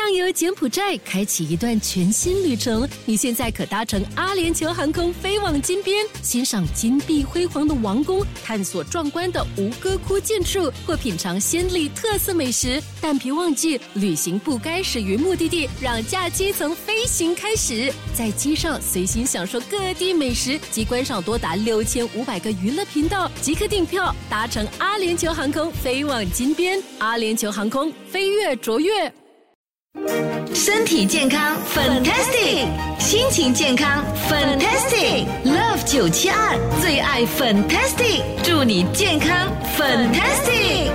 [0.00, 2.88] 畅游柬埔寨，开启一段全新旅程。
[3.04, 12.82] 你现在可搭乘阿联酋航空飞往金边，欣赏金碧辉煌的王宫，探索壮观的吴哥窟建筑，或品尝暹粒特色美食。
[12.98, 17.92] 但别忘记，旅行不该始于目的地，让假期从飞行开始。
[18.16, 26.82] 在机上随心享受各地美食及观赏多达六千五百个娱乐频道，即刻订票，搭乘阿联酋航空飞往金边。
[27.00, 29.12] 阿联酋航空飞跃卓越。
[30.62, 32.66] 身体健康，fantastic；
[32.98, 35.24] 心情健康，fantastic。
[35.42, 40.90] Love 九七二最爱 fantastic，祝你健康 fantastic。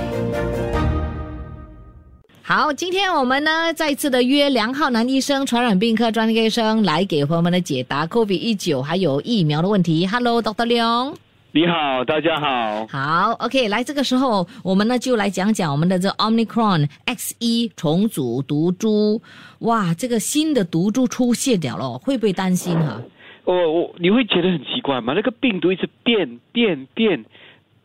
[2.42, 10.06] 好，今天我们呢再次的约梁浩南医生，传染病科专业医生来给朋友们的解答 COVID 一九还有疫苗的问题。
[10.06, 10.64] Hello，Dr.
[10.64, 11.12] 梁。
[11.56, 12.86] 你好，大家好。
[12.86, 19.22] 好，OK，来这个时候，我们呢就来讲讲我们的这 Omicron X 一重组毒株。
[19.60, 23.00] 哇，这个新的毒株出现了咯，会不会担心哈？
[23.44, 25.14] 我我你会觉得很奇怪吗？
[25.16, 27.24] 那个病毒一直变变变，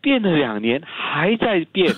[0.02, 1.96] 变了两年还在变。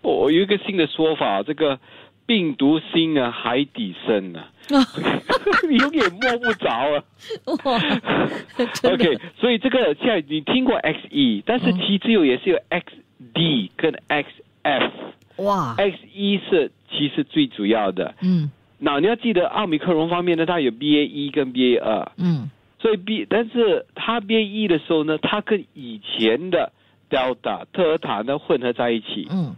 [0.00, 1.78] 我 有一个新的说法，这个
[2.26, 4.50] 病毒心啊，海底深啊。
[5.68, 7.04] 你永远摸不着啊！
[8.82, 14.90] OK，所以这个现在你听过 XE，但是其实有也是有 XD 跟 XF。
[15.36, 18.14] 哇，XE 是其实最主要的。
[18.22, 22.12] 嗯，那你要记得奥密克戎方面呢，它有 BA 一跟 BA 二。
[22.16, 22.50] 嗯，
[22.80, 26.72] 所以 B，但是它 BA 一的时候呢，它跟以前的
[27.10, 29.28] Delta 特尔塔呢混合在一起。
[29.30, 29.54] 嗯，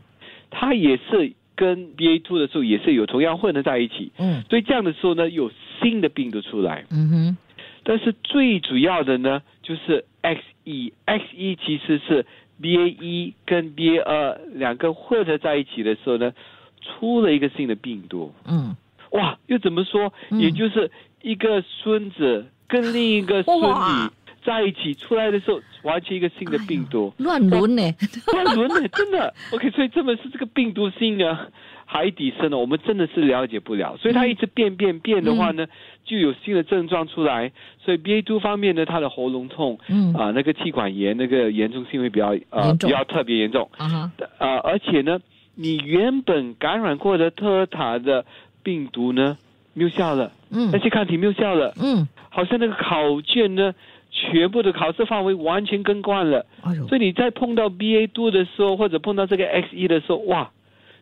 [0.51, 1.33] 它也是。
[1.57, 7.37] 跟 BA two 的时候也是有同样混合在一起，嗯，所以这样的时候呢，有新的病毒出来，嗯哼，
[7.83, 12.27] 但是最主要的呢，就是 XE，XE 其实是
[12.61, 16.33] BA 一跟 BA 二两个混合在一起的时候呢，
[16.83, 18.77] 出了一个新的病毒，嗯，
[19.13, 20.13] 哇，又怎么说？
[20.31, 20.91] 也就是
[21.23, 24.11] 一个孙子跟另一个孙女。
[24.47, 27.83] 在一起出来的时候，完全一个新的病毒， 乱伦呢，
[28.33, 29.35] 乱伦呢，真的。
[29.51, 31.49] OK，所以这么是这个病毒性啊，
[31.85, 33.97] 海底深的，我们真的是了解不了。
[33.97, 35.67] 所以它一直变变变的话呢，
[36.05, 37.51] 就有新的症状出来。
[37.85, 43.69] 所以 BA two 方面呢，它的喉咙痛，嗯啊，那个气管炎，那个严重性会比较呃比较特别严重。
[43.77, 45.19] 啊哈，呃，而且呢，
[45.57, 48.25] 你原本感染过的特尔塔的
[48.63, 49.37] 病毒呢，
[49.75, 53.75] 没有效了，嗯，那些抗体没有效了，嗯，好像那个考卷呢。
[54.17, 56.47] 全部的考试范围完全更换了，
[56.89, 60.51] 所以你在碰到 BA two 的时候，或者碰到这个 X 一的时候，哇，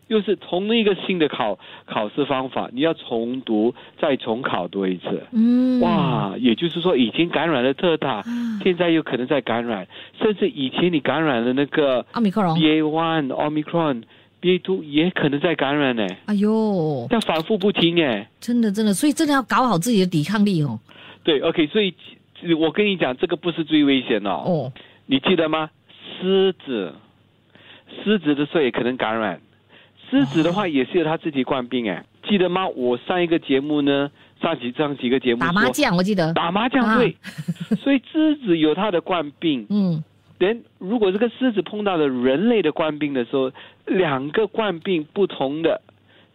[0.08, 8.24] 又是同一个新的考考试方法，你要重读再重考多一次，嗯，哇，也就是说，以前感染了特大，
[8.64, 9.86] 现在有可能在感染，
[10.20, 12.58] 甚至以前你感染了那个奥密克戎。
[12.58, 14.02] BA one Omicron
[14.42, 20.80] BA two 也可能在感染呢，哎呦，要反复不停哎，真的真的，所以真的要搞好自己的抵抗力哦。
[21.22, 21.94] 对，OK，所以。
[22.58, 24.72] 我跟你讲，这个不是最危险的哦。
[25.06, 25.70] 你记得吗？
[26.20, 26.94] 狮子，
[28.02, 29.40] 狮子的时候也可能感染。
[30.10, 32.68] 狮子的话也是有他自己冠病哎，记得吗？
[32.68, 34.10] 我上一个节目呢，
[34.40, 37.16] 上几上几个节目打麻将，我记得打麻将对。
[37.82, 39.66] 所以狮子有它的冠病。
[39.70, 40.04] 嗯。
[40.38, 43.50] 连如果这个狮子碰到了人类的冠病的时候，
[43.86, 45.80] 两个冠病不同的，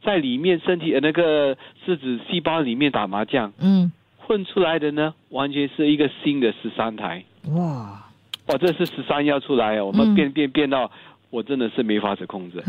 [0.03, 3.53] 在里面身体的那个狮子细胞里面打麻将。
[3.59, 3.91] 嗯。
[4.29, 7.23] 混出来的呢，完全是一个新的十三台。
[7.47, 7.99] 哇，
[8.45, 10.91] 哇，这是十三要出来哦，我们变变变到，
[11.31, 12.63] 我真的是没法子控制。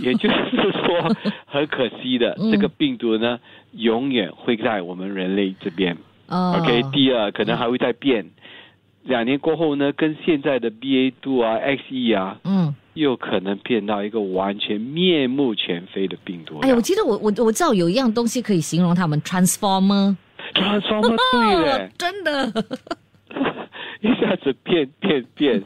[0.00, 1.14] 也就是说，
[1.44, 3.38] 很可惜的，这个病毒呢，
[3.72, 5.94] 永远会在我们人类这边。
[6.28, 8.24] OK，第二可能还会再变。
[9.02, 16.60] 两年过后呢，跟现在的 BA two 啊、XE 啊，嗯，又可能变到一个完全面目全非的病毒。
[16.62, 20.16] 哎，我记得我我我知道有一样东西可以形容他们，transformer。
[20.54, 22.46] 他说的对嘞， 真的，
[24.00, 25.62] 一下子变变变，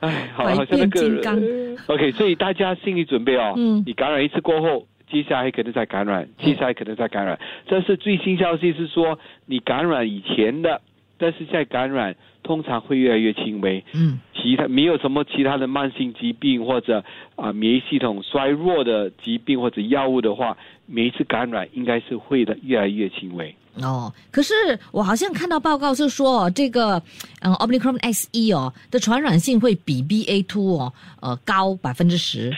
[0.00, 7.38] 哎，好，好像那个 OK，所以大家心理准备哦，嗯，你感染一次过后，接下来可能再感染，接下来可能再感染。
[7.68, 10.80] 但是最新消息是说，你感染以前的，
[11.18, 17.04] 但是现在感染通常会越来越轻微，嗯，其他没有什么其他的慢性疾病或者
[17.36, 20.56] 啊免疫系统衰弱的疾病或者药物的话，
[20.86, 23.54] 每一次感染应该是会的越来越轻微。
[23.80, 24.52] 哦，可是
[24.90, 27.02] 我好像看到报告是说，这个
[27.40, 32.52] 嗯，Omicron X 一哦的传染性会比 BA two 哦呃高百分之十。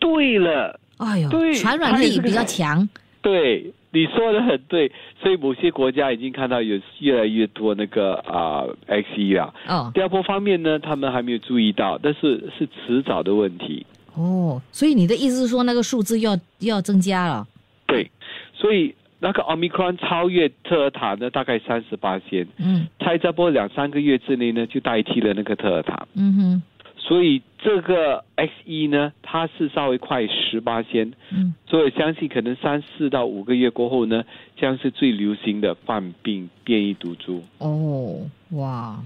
[0.00, 2.88] 对了，哎呦，对，传染力比较强。
[3.22, 4.90] 对，你说的很对，
[5.22, 9.54] 所以某些国家已经看到有越来越多那个啊 X 一了。
[9.68, 13.86] 哦，第二波方面呢，他们还没有注意到，但是是迟早的问题。
[14.14, 17.46] 哦，所以你的意思是说那个数字要要增加了？
[17.86, 18.10] 对。
[18.54, 26.06] 所以那个 Omicron 超越特尔塔呢，大概三十八先，嗯猜这波两三个月之内呢，就代替了那个特尔塔。
[26.14, 26.62] 嗯哼
[26.98, 34.24] 所以这个 X 一呢，它是稍微快十八先，嗯所以相信可能三四到五个月过后呢，
[34.56, 37.42] 将是最流行的患病变异毒株。
[37.58, 38.98] 哦哇。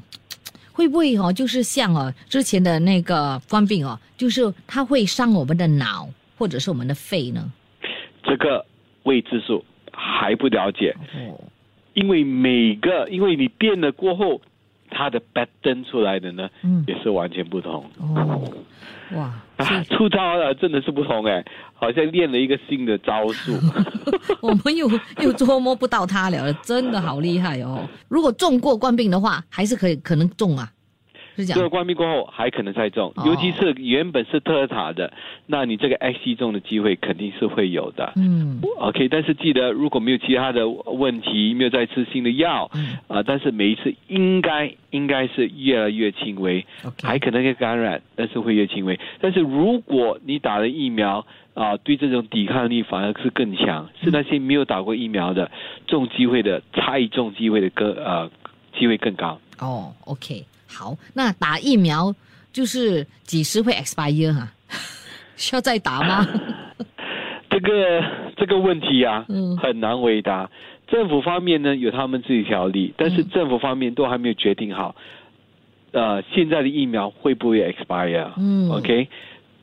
[0.72, 6.08] 会不会哦，就是像哦之前的那个冠病哦，就是它会伤我们的脑
[6.38, 7.52] 或者是我们的肺呢？
[8.22, 8.64] 这个
[9.02, 11.40] 未知数还不了解，哦，
[11.94, 14.40] 因为每个因为你变了过后，
[14.90, 16.84] 它的 pattern 出来的呢，嗯。
[16.86, 17.84] 也是完全不同。
[17.98, 18.52] 哦，
[19.12, 21.44] 哇，啊，出招了，真的是不同哎，
[21.74, 23.52] 好像练了一个新的招数。
[24.40, 24.88] 我们又
[25.20, 27.86] 又捉摸不到他了，真的好厉害哦！
[28.08, 30.70] 如果中过冠病的话，还是可以可能中啊，
[31.36, 33.22] 是这这个关闭过后还可能再中，哦。
[33.26, 35.12] 尤其是原本是特尔塔的，
[35.46, 38.12] 那你这个 X 一中的机会肯定是会有的。
[38.16, 38.60] 嗯。
[38.78, 42.98] OK，但是记得如果没有其他的问题，没有再吃新的药，嗯。
[43.08, 48.98] 啊、但是每一次应该应该是越来越轻微，，OK，还可能会感染，但是会越轻微。
[49.20, 55.50] 但是如果你打了疫苗啊、对这种抵抗力反而是更强，是那些没有打过疫苗的，
[55.86, 58.30] 中机会的猜中机会的更呃
[58.78, 59.38] 机会更高。
[59.58, 62.14] 哦，OK，好，那打疫苗
[62.52, 64.48] 就是几时会 expire 哈、
[65.36, 66.26] 需要再打吗？
[67.50, 68.02] 这个
[68.36, 70.48] 这个问题啊，嗯很难回答。
[70.86, 74.94] 政府方面呢有他们自己条例，但是嗯政府方面都还没有决定好，
[75.92, 78.30] 呃，现在的疫苗会不会 expire？
[78.38, 79.08] 嗯，OK。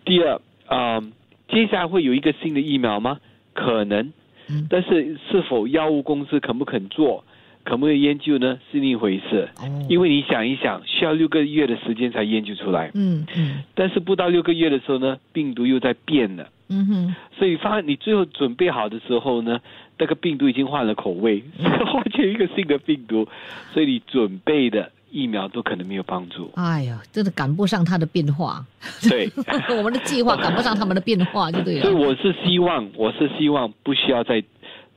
[0.06, 1.02] 第二，啊、
[1.50, 3.20] 接下来会有一个新的疫苗吗？
[3.54, 4.14] 可能，
[4.50, 7.24] 嗯但是是否药物公司肯不肯做，
[7.68, 9.50] 肯不可以研究呢，是另一回事。
[9.60, 16.48] 哦，因为你想一想，需要六个月的时间才研究出来，嗯嗯但是不到六个月的时候呢，病毒又在变了。
[16.70, 19.60] 嗯哼，所以发你最后准备好的时候呢，
[19.98, 23.28] 那个病毒已经换了口味， 换成一个新的病毒，
[23.74, 26.52] 所以你准备的疫苗都可能没有帮助。
[26.56, 28.66] 哎呀，真的赶不上它的变化，
[29.10, 29.30] 对，
[29.78, 31.82] 我们的计划赶不上他们的变化，就对了。
[31.84, 34.44] 所以我是希望，我是希望不需要再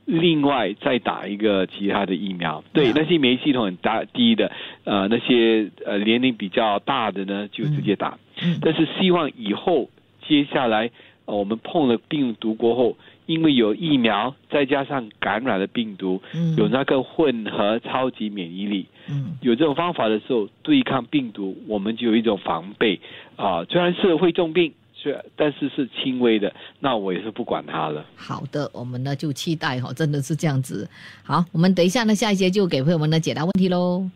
[0.05, 2.63] 另外再打一个其他的疫苗。
[2.73, 4.51] 对，嗯那些免疫系统很大低的，
[4.83, 8.17] 呃，那些呃年龄比较大的呢，就直接打。
[8.43, 9.89] 嗯但是希望以后
[10.27, 10.89] 接下来、
[11.25, 16.55] 呃、我们碰了病毒过后，因为有疫苗，再加上感染了病毒，嗯。
[16.57, 19.37] 有那个混合超级免疫力，嗯。
[19.41, 22.99] 有这种方法的时候，对抗病毒，我们就有一种防备。
[23.35, 28.05] 啊、虽然是会重病，虽然但是是轻微的，那我也是不管它了。
[28.15, 30.87] 好的，我们呢就期待哈、真的是这样子。
[31.23, 34.07] 好，我们等一下呢，下一节就给朋友们呢解答问题喽。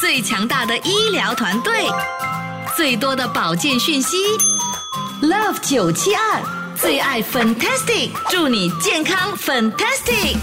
[0.00, 1.72] 最强大的医疗团队，
[2.76, 4.16] 最多的保健讯息
[5.22, 10.36] ，Love 九七二最爱 Fantastic，祝你健康 Fantastic。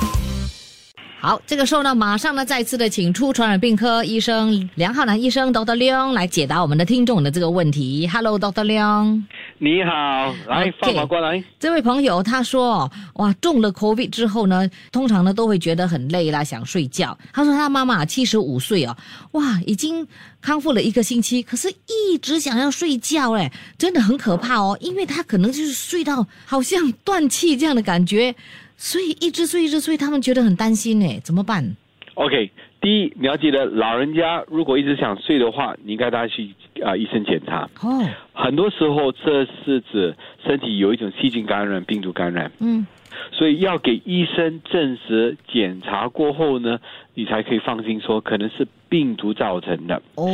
[1.20, 5.76] 好，这个时候呢，马上呢，再次的请出传染病科医生梁浩南医生 Dr.
[5.76, 8.08] Leong 来解答我们的听众的这个问题。
[8.08, 8.64] Hello，Dr.
[8.64, 9.24] Leong。
[9.60, 11.44] 你好，来放马过来。
[11.60, 17.18] 这位朋友他说，哇，中了 COVID 之后呢，通常呢都会觉得很累啦，想睡觉。
[17.34, 18.96] 他说他妈妈七十五岁哦，
[19.32, 20.08] 哇，已经
[20.42, 28.36] 康复了一个星期，可是一直想要睡觉，哎，真的很可怕哦，因为他可能就是睡到好像断气这样的感觉，
[28.78, 31.76] 所以一直睡一直睡，他们觉得很担心，哎，怎么办
[32.14, 36.54] ？OK，第一，你要记得，老人家如果一直想睡的话，你应该带他去
[36.84, 37.68] 啊、医生检查。
[37.82, 40.16] 哦，很多时候，这是指
[40.46, 42.86] 身体有一种细菌感染、病毒感染，嗯。
[43.32, 46.80] 所以要给医生证实检查过后呢，
[47.16, 50.02] 你才可以放心说可能是病毒造成的。
[50.16, 50.28] 哦，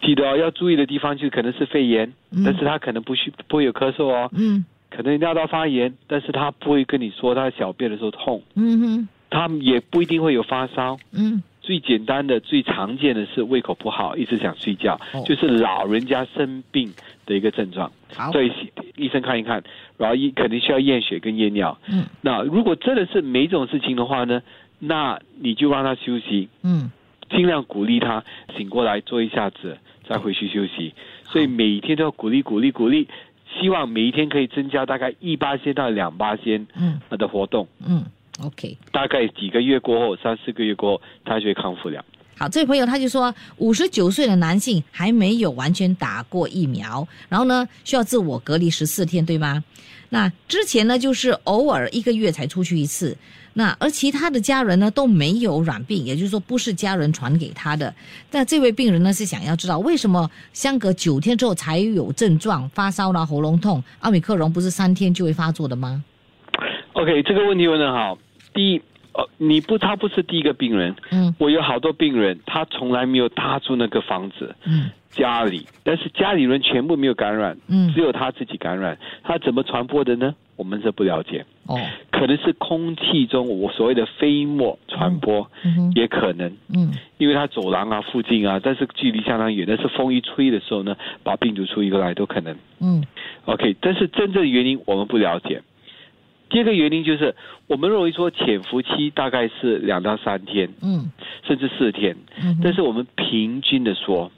[0.00, 2.42] 记得、哦、要注意的地方就可能是肺炎，嗯。
[2.44, 4.64] 但是他可能不需不会有咳嗽哦，嗯。
[4.88, 9.08] 可能尿道发炎，但是他不会跟你说他小便的时候痛，嗯哼。
[9.28, 10.96] 他也不一定会有发烧。
[11.12, 16.92] 嗯最简单的、最常见的是胃口不好，一直想睡觉，哦就是老人家生病
[17.24, 17.92] 的一个症状。
[18.12, 18.50] 好，所以
[18.96, 19.62] 医生看一看，
[19.96, 21.78] 然后医肯定需要验血跟验尿。
[21.88, 24.42] 嗯那如果真的是没这种事情的话呢，
[24.80, 26.90] 那你就让他休息，嗯
[27.30, 28.24] 尽量鼓励他
[28.56, 30.92] 醒过来做一下子，再回去休息。
[31.26, 33.06] 所以每天都要鼓励、鼓励、鼓励，
[33.60, 37.68] 希望每一天可以增加大概一八仙到两八仙嗯的活动。
[37.88, 38.06] 嗯
[38.42, 38.76] ，OK。
[38.92, 42.04] 大概几个月过后，三四个月过后，他就会康复了。
[42.38, 49.62] 好，这位朋友他就说，五十九岁的男性还没有完全打过疫苗，然后呢需要自我隔离十四天，对吗？
[50.08, 53.14] 那之前呢就是偶尔一个月才出去一次，
[53.52, 57.94] 那而其他的家人呢都没有染病，也就是说不是家人传给他的。
[58.30, 66.02] 那这位病人呢是想要知道为什么相隔九天之后才有症状，发烧啦、喉咙痛，奥米克戎不是三天就会发作的吗
[66.94, 68.16] ？OK，这个问题问得好。
[68.52, 71.34] 第一，呃，你不，他不是第一个病人，嗯。
[71.38, 74.90] 我有好多病人，他从来没有踏住那个房子，嗯。
[75.10, 77.92] 家里，但是家里人全部没有感染，嗯。
[77.92, 80.34] 只有他自己感染，他怎么传播的呢？
[80.56, 81.80] 我们是不了解，哦。
[82.12, 85.90] 可能是空气中我所谓的飞沫传播，嗯。
[85.96, 86.92] 也可能，嗯。
[87.18, 92.56] 因为他走廊啊附近啊，但是距离相当远，但是风一吹的时候呢，把病毒吹过来都可能。
[92.80, 93.02] 嗯。
[93.46, 95.62] OK，但是真正的原因我们不了解。
[96.50, 97.34] 第二个原因就是，
[97.68, 101.10] 我们认为说潜伏期大概是两到三天，嗯。
[101.46, 104.30] 甚至四天，嗯但是我们平均的说，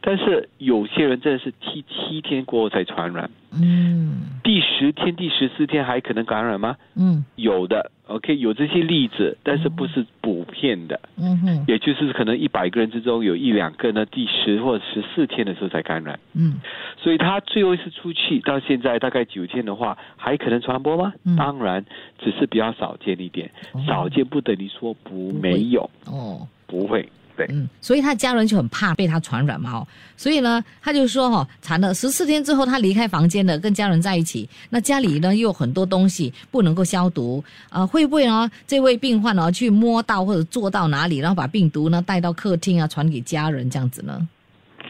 [0.00, 4.38] 但是有些人真的是七七天过后才传染，嗯。
[4.44, 6.76] 第十天、第十四天还可能感染吗？
[6.96, 7.24] 嗯。
[7.36, 11.64] 有的，OK，有这些例子，但是不是普遍的，嗯哼。
[11.68, 16.60] 也就是可能一百个人之中有一两个呢，第十或者十四天的时候才感染，嗯。
[16.98, 21.12] 所以他最后一次出去到现在大概九天的话，还可能传播吗？
[21.24, 21.36] 嗯。
[21.36, 21.84] 当然，
[22.18, 23.80] 只是比较少见一点，哦。
[23.86, 26.46] 少见不等于说不没有，哦。
[26.66, 27.08] 不会。
[27.38, 38.50] 对，嗯，所以他家人就很怕被他传染嘛，哦，所以呢，他就说哈、哦，产了十四天之后，他离开房间了，跟家人在一起，那家里呢又有很多东西不能够消毒，啊、会不会呢？
[38.66, 44.28] 这位病患呢去摸到或者坐到哪里，然后把病毒呢带到客厅啊，传给家人这样子呢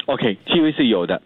[0.07, 1.21] ？OK，机会是有的，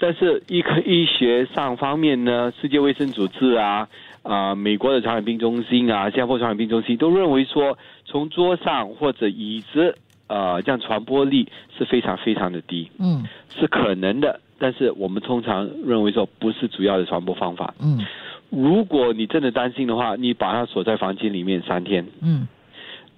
[0.00, 3.86] 但是医科医学上方面呢，世界卫生组织啊，
[4.22, 13.24] 啊、美国的传染病中心啊，新加坡传染病中心都认为说，从桌上或者椅子，呃，这样传播力是非常非常的低，嗯。
[13.58, 17.74] 是可能的，但是我们通常认为说不是主要的传播方法。
[17.80, 18.04] 嗯。
[18.50, 22.46] 如果你真的担心的话，你把它锁在房间里面三天，嗯。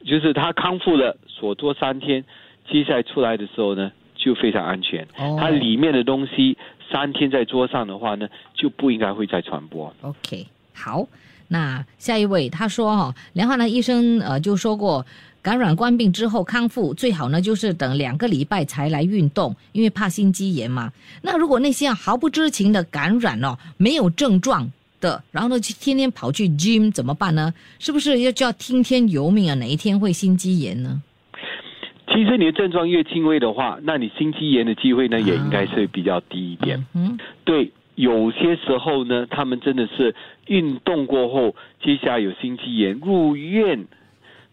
[0.04, 2.24] 就是他康复了，锁多三天，
[2.70, 5.02] 接下来出来的时候呢，就非常安全。
[5.16, 5.36] 哦。
[5.40, 6.56] 它里面的东西
[6.90, 9.92] 三天在桌上的话呢，就不应该会再传播。
[10.02, 11.06] ，OK，好，
[11.48, 15.04] 那下一位他说哈、哦，梁汉南医生呃就说过。
[15.40, 20.92] 感染冠病之后康复，最好呢就是等两个礼拜才来运动，因为怕心肌炎嘛。
[21.22, 27.54] 那如果那些啊毫不知情的感染哦，没有症状的，然后呢去天天跑去 gym 怎么办呢？
[27.78, 29.54] 是不是要就要听天由命啊？
[29.54, 31.00] 哪一天会心肌炎呢？
[32.08, 36.84] 其实你的症状越轻微的话，那你心肌炎的机会呢，啊也应该是比较低一点。
[36.94, 40.14] 嗯对，有些时候呢，他们真的是
[40.46, 43.86] 运动过后，接下来有心肌炎入院。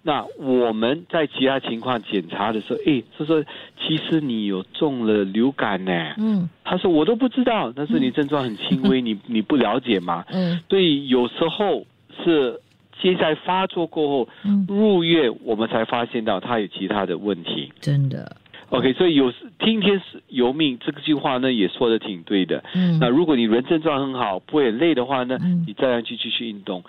[0.02, 3.44] 那我们在其他情况检查的时候，诶，他说
[3.80, 5.92] 其实你有中了流感呢。
[6.18, 10.26] 嗯他说我都不知道，但是你症状很轻微，你你不了解嘛？
[10.32, 11.86] 嗯所以有时候
[12.24, 12.60] 是
[13.02, 17.72] 接下来发作过后嗯，入院，我们才发现到他有其他的问题。
[17.80, 18.36] 真的，
[18.70, 22.64] OK，所以有听天由命这个句话呢，也说的挺对的。
[22.74, 26.84] 嗯那如果你人症状很好，不会很累的话呢，嗯你照样去继续运动。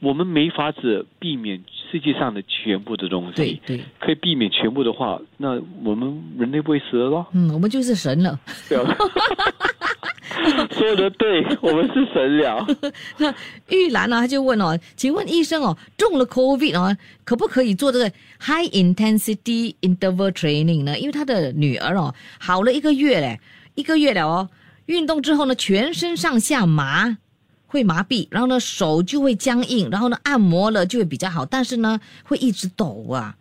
[0.00, 7.26] 我们没法子避免世界上的全部的东西，对对，可以避免全部的话，那我们人类不会死了咯。
[7.32, 8.38] 嗯，我们就是神了。
[8.68, 8.96] 对啊，
[10.72, 12.66] 说的对， 我们是神了。
[13.18, 13.34] 那
[13.68, 18.10] 玉兰呢，他就问哦，请问医生哦，中了 COVID 哦，可不可以做这个
[18.40, 20.98] high intensity interval training 呢？
[20.98, 23.40] 因为他的女儿哦，好了一个月嘞，
[23.74, 24.48] 一个月了哦，
[24.86, 27.18] 运动之后呢，全身上下麻。
[27.66, 33.34] 会麻痹，然后呢手就会僵硬，然后呢按摩了就会比较好，但是呢会一直抖啊。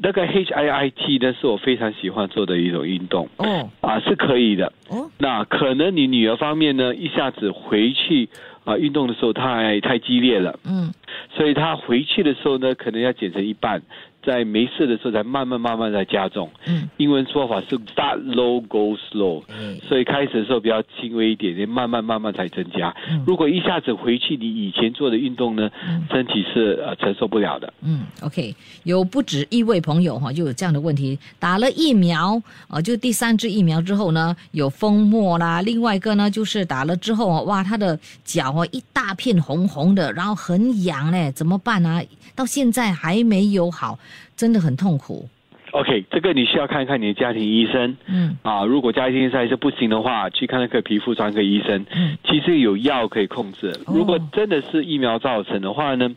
[0.00, 3.28] 那个 HIIT 呢，是我非常喜欢做的一种运动。
[3.36, 3.68] 哦。
[3.80, 4.72] 啊，是可以的。
[4.88, 8.28] 哦，那可能你女儿方面呢，一下子回去
[8.64, 10.92] 啊运动的时候太太激烈了，嗯
[11.34, 13.80] 所以他回去的时候呢，可能要减成一半，
[14.24, 16.50] 在没事的时候才慢慢慢慢在加重。
[16.66, 22.94] 嗯，英文说法是 start low go slow，嗯所以开始的时候比较轻微一点点，慢慢慢慢才增加。
[23.10, 27.72] 嗯如果一下子回去你以前做的运动呢，嗯身体是呃承受不了的。
[27.82, 42.02] 嗯，OK，有不止一位朋友哈，就有这样的问题，打了疫苗，呃，就第三支疫苗之后呢，有风沫啦，另外一个呢就是打了之后哦，哇，他的脚哦一大片红红的，然后很痒嘞，怎么办啊？
[42.36, 43.98] 到现在还没有好，
[44.36, 45.28] 真的很痛苦。
[45.72, 47.94] OK，这个你需要看看你的家庭医生。
[48.06, 51.84] 嗯啊，如果家庭医生还是不行的话，去看那个皮肤专科医生。
[51.94, 53.68] 嗯其实有药可以控制。
[53.84, 56.10] 哦如果真的是疫苗造成的话呢，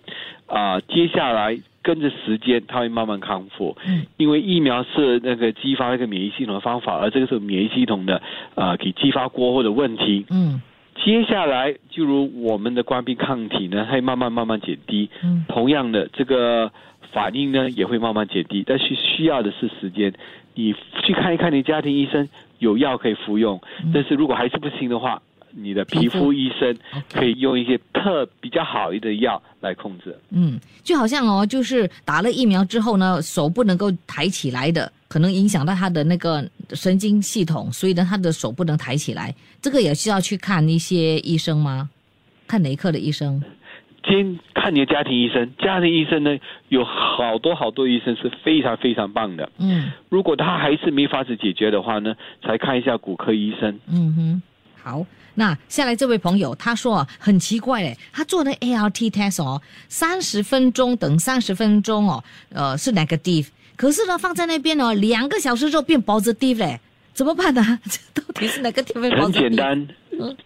[0.47, 3.75] 啊，接下来跟着时间，它会慢慢康复。
[3.85, 8.21] 嗯因为疫苗是那个激发那个免疫系统的方法，而这个是免疫系统的
[8.55, 10.25] 啊给激发过后的问题。
[10.29, 10.61] 嗯
[11.03, 15.09] 接下来，就如我们的冠病抗体呢，它会慢慢慢慢减低。
[15.23, 16.71] 嗯同样的，这个
[17.11, 20.13] 反应呢也会慢慢减低，但是需要的是时间。
[20.53, 22.27] 你去看一看你家庭医生，
[22.59, 25.21] 有药可以服用，嗯但是如果还是不行的话，
[25.53, 26.77] 你的皮肤医生
[27.11, 30.15] 可以用一些特比较好一的药来控制。
[30.29, 39.35] 嗯，就好像哦，就是打了疫苗之后呢，手不能够抬起来的，可能影响到他的那个神经系统，所以呢，他的手不能抬起来。
[39.61, 41.89] 这个也需要去看一些医生吗？
[42.47, 43.43] 看哪一科的医生？
[44.05, 46.39] 先看你的家庭医生，家庭医生呢
[46.69, 49.51] 有好多好多医生是非常非常棒的。
[49.57, 53.77] 嗯如果他还是没法子解决的话呢，才看一下骨科医生。
[53.87, 54.41] 嗯哼，
[54.81, 55.05] 好。
[55.33, 63.47] 那下来这位朋友他说啊，很奇怪嘞，他做的 ART test 哦，三十分钟等三十分钟哦，呃是 negative，
[63.81, 66.79] 可是呢放在那边哦，两个小时之后变 positive 嘞，
[67.13, 67.79] 怎么办呢？
[67.89, 69.23] 这 到底是哪个 negative？
[69.23, 69.87] 很简单。
[70.11, 70.37] 嗯，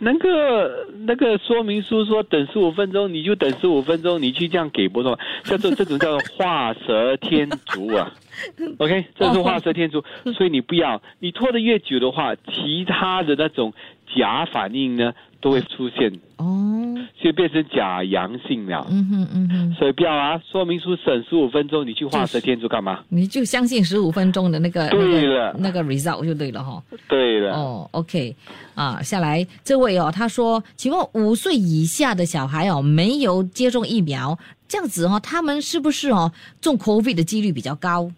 [0.00, 8.12] 那个那个说明书说等十五分钟，你就等十五分钟，你去这样给不动，叫做这种叫做画蛇添足啊。
[8.76, 10.04] OK，这是画蛇添足，
[10.36, 13.72] 所以你不要，你拖得越久的话，其他的那种
[14.14, 18.86] 假反应呢都会出现，哦，就变成假阳性了。
[18.88, 19.74] 嗯哼嗯哼。
[19.74, 23.02] 所以不要啊，说明书省十五分钟，你去画蛇添足干嘛？
[23.10, 26.82] 你就相信十五分钟的那个对了那个那个 result 就对了哈。
[27.08, 27.52] 对了。
[27.54, 28.34] 哦，OK，
[28.74, 38.10] 啊，下来这位哦，他说，请问五岁以下的小孩哦，没有接种疫苗，这样子哦，他们是不是哦中 COVID 的几率比较高？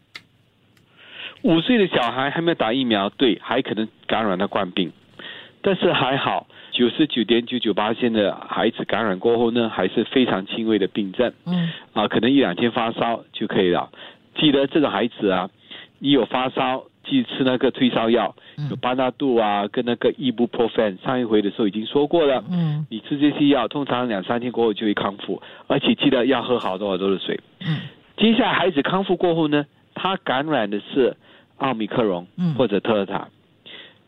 [1.42, 4.92] 五岁的小孩还没有打疫苗，对，还可能感染到冠病，
[5.60, 11.70] 但是还好，九十九点九九八线的孩子感染过后呢，还是非常轻微的病症，嗯。
[11.92, 13.88] 啊，可能一两天发烧就可以了。
[14.34, 15.48] 记得这个孩子啊，
[16.00, 18.34] 你有发烧，记得吃那个退烧药，
[18.68, 22.42] 有巴纳度啊，跟那个伊布破芬，上一回的时候已经说过了。
[22.50, 22.84] 嗯。
[22.90, 27.38] 你吃这些药，通常两三天过后就会康复，而且记得要喝好多好多的水。
[27.64, 27.78] 嗯。
[28.16, 29.64] 接下来孩子康复过后呢，
[29.94, 31.16] 他感染的是
[31.58, 32.52] 奥密克戎嗯。
[32.54, 33.28] 或者特尔塔，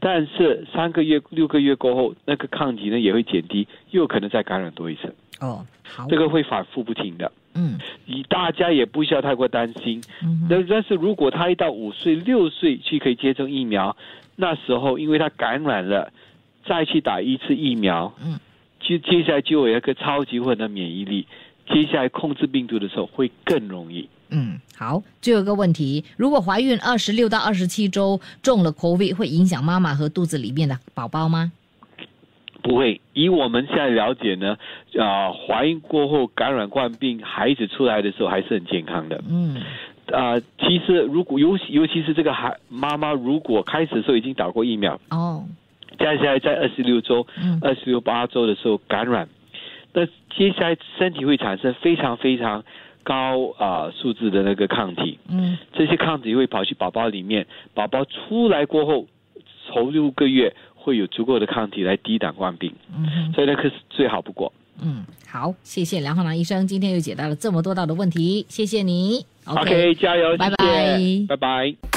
[0.08, 6.06] 但是三个月、六个月过后，那个抗体呢也会减低，又可能再感染多一次，哦好。
[6.08, 7.32] 这个会反复不停的。
[7.56, 7.76] 嗯。
[8.04, 10.00] 你大家也不需要太过担心。
[10.22, 10.46] 嗯哼。
[10.48, 13.96] 但但是如果他一到五岁、六岁去可以接种疫苗，
[14.36, 16.12] 那时候因为他感染了，
[16.64, 18.38] 再去打一次疫苗，嗯，
[18.78, 21.26] 接接下来就有一个超级混的免疫力，
[21.68, 24.08] 接下来控制病毒的时候会更容易。
[24.28, 31.52] 嗯好，最后一个问题，如果怀孕二十六到二十七周中了 COVID，会影响妈妈和肚子里面的宝宝吗？
[32.62, 34.56] 不会，以我们现在了解呢，
[34.98, 39.22] 啊、怀孕过后感染冠病，孩子出来的时候还是很健康的。
[39.28, 39.62] 嗯
[40.12, 45.44] 啊、其实如果尤其尤其是这个孩妈妈，如果开始的时候已经打过疫苗，哦
[45.98, 49.28] 接下来在二十六周、嗯二十六八周的时候感染，
[49.96, 50.04] 那
[50.36, 52.62] 接下来身体会产生非常非常
[53.02, 55.56] 高啊、数字的那个抗体，嗯。
[55.72, 59.06] 这些抗体会跑去宝宝里面，宝宝出来过后，
[59.68, 64.52] 头六个月会有足够的抗体来抵挡冠病，嗯所以那个是最好不过。
[64.82, 69.24] 嗯好，谢谢梁浩南医生，今天又解答了这么多道的问题，谢谢你。
[69.46, 71.00] OK，加油，拜拜。
[71.26, 71.95] 拜拜。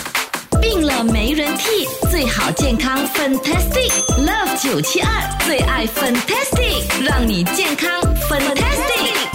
[0.62, 5.10] 病了没人替，最好健康 Fantastic Love 九七二
[5.46, 7.90] 最爱 Fantastic，让你健康
[8.30, 9.28] Fantastic。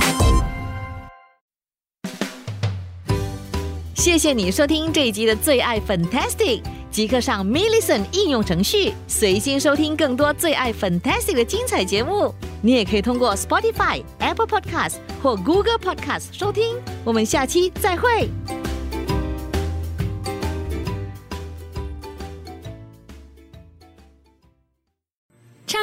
[3.95, 12.35] 谢谢你收听这一集的最爱 Fantastic，即刻上 m i l l i c e n t 应用程序，随心收听更多最爱 Fantastic 的精彩节目。
[12.61, 16.77] 你也可以通过 Spotify、Apple Podcast 或 Google Podcast 收听。
[17.05, 18.29] 我们下期再会。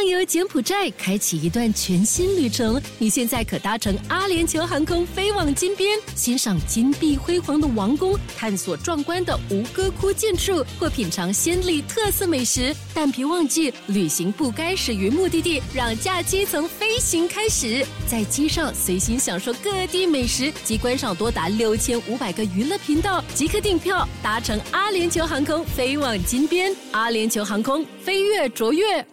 [0.01, 2.81] 畅游柬埔寨，开启一段全新旅程。
[2.97, 12.75] 你现在可搭乘阿联酋航空飞往金边，欣赏金碧辉煌的王宫，探索壮观的吴哥窟建筑，或品尝暹粒特色美食。
[12.95, 17.85] 但别忘记，旅行不该始于目的地，让假期从飞行开始。
[18.07, 26.75] 在机上随心享受各地美食及观赏多达六千五百个娱乐频道，即刻订票，搭乘阿联酋航空飞往金边。
[26.89, 29.05] 阿联酋航空飞跃卓越。